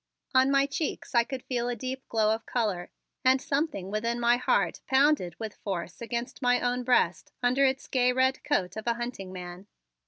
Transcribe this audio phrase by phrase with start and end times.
[0.33, 2.89] On my cheeks I could feel a deep glow of color,
[3.23, 8.11] and something within my heart pounded with force against my own breast under its gay
[8.11, 9.67] red coat of a hunting man.